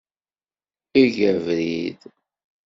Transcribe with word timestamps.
Eg 1.01 1.15
abrid. 1.31 2.01